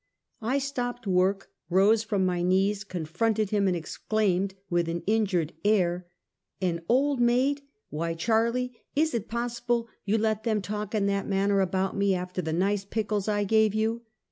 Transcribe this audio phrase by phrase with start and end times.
[0.41, 6.07] I stopped work, rose from my knees, confronted him and exclaimed, with an injured air;"
[6.59, 7.61] An old maid!
[7.91, 8.79] "Why Charlie!
[8.95, 12.83] is it possible you let them talk in that manner about me, after the nice
[12.83, 14.01] pickles I gave you?"